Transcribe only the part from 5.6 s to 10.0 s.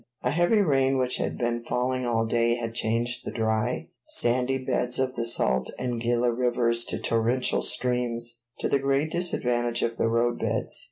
and Gila rivers to torrential streams, to the great disadvantage of